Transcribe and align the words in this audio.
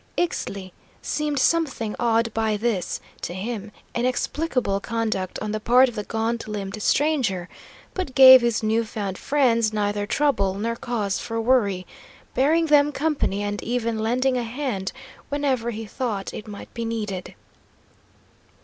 Ixtli 0.17 0.71
seemed 1.03 1.37
something 1.37 1.95
awed 1.99 2.33
by 2.33 2.57
this 2.57 2.99
(to 3.21 3.35
him) 3.35 3.71
inexplicable 3.93 4.79
conduct 4.79 5.37
on 5.43 5.51
the 5.51 5.59
part 5.59 5.89
of 5.89 5.93
the 5.93 6.03
gaunt 6.03 6.47
limbed 6.47 6.81
stranger, 6.81 7.47
but 7.93 8.15
gave 8.15 8.41
his 8.41 8.63
new 8.63 8.83
found 8.83 9.19
friends 9.19 9.71
neither 9.71 10.07
trouble 10.07 10.55
nor 10.55 10.75
cause 10.75 11.19
for 11.19 11.39
worry, 11.39 11.85
bearing 12.33 12.65
them 12.65 12.91
company 12.91 13.43
and 13.43 13.61
even 13.61 13.99
lending 13.99 14.37
a 14.37 14.43
hand 14.43 14.91
whenever 15.29 15.69
he 15.69 15.85
thought 15.85 16.33
it 16.33 16.47
might 16.47 16.73
be 16.73 16.83
needed. 16.83 17.35